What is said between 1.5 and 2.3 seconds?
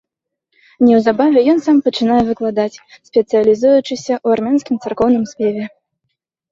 ён сам пачынае